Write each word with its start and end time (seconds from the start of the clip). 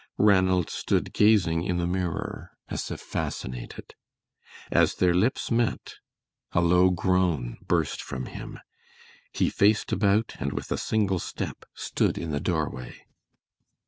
Ranald 0.17 0.71
stood 0.71 1.13
gazing 1.13 1.63
in 1.63 1.77
the 1.77 1.85
mirror 1.85 2.57
as 2.69 2.89
if 2.89 2.99
fascinated. 2.99 3.93
As 4.71 4.95
their 4.95 5.13
lips 5.13 5.51
met 5.51 5.97
a 6.53 6.59
low 6.59 6.89
groan 6.89 7.57
burst 7.61 8.01
from 8.01 8.25
him. 8.25 8.57
He 9.31 9.51
faced 9.51 9.91
about, 9.91 10.37
and 10.39 10.53
with 10.53 10.71
a 10.71 10.77
single 10.79 11.19
step, 11.19 11.65
stood 11.75 12.17
in 12.17 12.31
the 12.31 12.39
doorway. 12.39 13.05